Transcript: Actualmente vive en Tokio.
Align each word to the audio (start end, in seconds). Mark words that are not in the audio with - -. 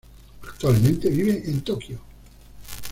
Actualmente 0.41 1.11
vive 1.11 1.43
en 1.45 1.61
Tokio. 1.61 1.99